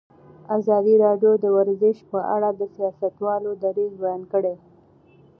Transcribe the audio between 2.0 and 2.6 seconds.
په اړه